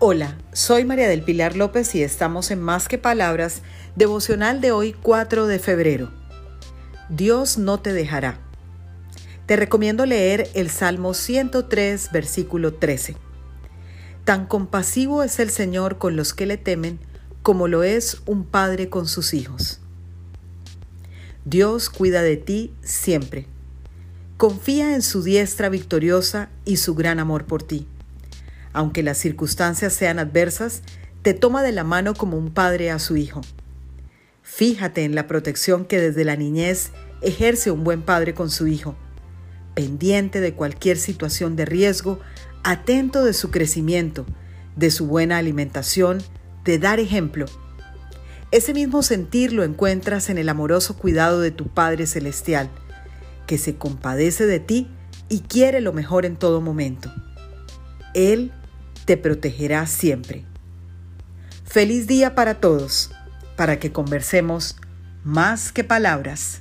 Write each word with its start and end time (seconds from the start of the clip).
Hola, 0.00 0.38
soy 0.52 0.84
María 0.84 1.08
del 1.08 1.22
Pilar 1.22 1.56
López 1.56 1.96
y 1.96 2.04
estamos 2.04 2.52
en 2.52 2.62
Más 2.62 2.86
que 2.86 2.98
Palabras, 2.98 3.62
devocional 3.96 4.60
de 4.60 4.70
hoy 4.70 4.92
4 4.92 5.48
de 5.48 5.58
febrero. 5.58 6.12
Dios 7.08 7.58
no 7.58 7.80
te 7.80 7.92
dejará. 7.92 8.38
Te 9.46 9.56
recomiendo 9.56 10.06
leer 10.06 10.50
el 10.54 10.70
Salmo 10.70 11.14
103, 11.14 12.10
versículo 12.12 12.74
13. 12.74 13.16
Tan 14.24 14.46
compasivo 14.46 15.24
es 15.24 15.40
el 15.40 15.50
Señor 15.50 15.98
con 15.98 16.14
los 16.14 16.32
que 16.32 16.46
le 16.46 16.58
temen 16.58 17.00
como 17.42 17.66
lo 17.66 17.82
es 17.82 18.18
un 18.24 18.44
padre 18.44 18.88
con 18.88 19.08
sus 19.08 19.34
hijos. 19.34 19.80
Dios 21.44 21.90
cuida 21.90 22.22
de 22.22 22.36
ti 22.36 22.72
siempre. 22.82 23.48
Confía 24.36 24.94
en 24.94 25.02
su 25.02 25.24
diestra 25.24 25.68
victoriosa 25.68 26.50
y 26.64 26.76
su 26.76 26.94
gran 26.94 27.18
amor 27.18 27.46
por 27.46 27.64
ti 27.64 27.88
aunque 28.78 29.02
las 29.02 29.18
circunstancias 29.18 29.92
sean 29.92 30.20
adversas, 30.20 30.82
te 31.22 31.34
toma 31.34 31.64
de 31.64 31.72
la 31.72 31.82
mano 31.82 32.14
como 32.14 32.36
un 32.36 32.52
padre 32.52 32.92
a 32.92 33.00
su 33.00 33.16
hijo. 33.16 33.40
Fíjate 34.40 35.02
en 35.02 35.16
la 35.16 35.26
protección 35.26 35.84
que 35.84 36.00
desde 36.00 36.24
la 36.24 36.36
niñez 36.36 36.92
ejerce 37.20 37.72
un 37.72 37.82
buen 37.82 38.02
padre 38.02 38.34
con 38.34 38.50
su 38.50 38.68
hijo, 38.68 38.94
pendiente 39.74 40.40
de 40.40 40.54
cualquier 40.54 40.96
situación 40.96 41.56
de 41.56 41.64
riesgo, 41.64 42.20
atento 42.62 43.24
de 43.24 43.32
su 43.32 43.50
crecimiento, 43.50 44.26
de 44.76 44.92
su 44.92 45.08
buena 45.08 45.38
alimentación, 45.38 46.22
de 46.62 46.78
dar 46.78 47.00
ejemplo. 47.00 47.46
Ese 48.52 48.74
mismo 48.74 49.02
sentir 49.02 49.52
lo 49.52 49.64
encuentras 49.64 50.30
en 50.30 50.38
el 50.38 50.48
amoroso 50.48 50.96
cuidado 50.96 51.40
de 51.40 51.50
tu 51.50 51.66
Padre 51.66 52.06
Celestial, 52.06 52.70
que 53.48 53.58
se 53.58 53.74
compadece 53.74 54.46
de 54.46 54.60
ti 54.60 54.86
y 55.28 55.40
quiere 55.40 55.80
lo 55.80 55.92
mejor 55.92 56.24
en 56.24 56.36
todo 56.36 56.60
momento. 56.60 57.12
Él 58.14 58.52
te 59.08 59.16
protegerá 59.16 59.86
siempre. 59.86 60.44
Feliz 61.64 62.06
día 62.06 62.34
para 62.34 62.60
todos, 62.60 63.10
para 63.56 63.78
que 63.78 63.90
conversemos 63.90 64.76
más 65.24 65.72
que 65.72 65.82
palabras. 65.82 66.60